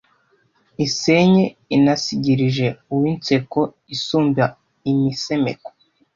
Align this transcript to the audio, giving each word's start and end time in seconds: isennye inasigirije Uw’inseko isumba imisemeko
isennye 0.85 1.45
inasigirije 1.75 2.67
Uw’inseko 2.93 3.59
isumba 3.95 4.45
imisemeko 4.91 5.69